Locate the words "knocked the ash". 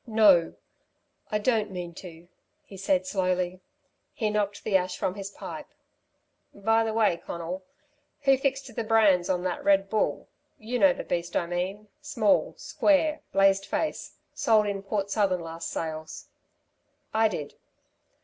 4.31-4.97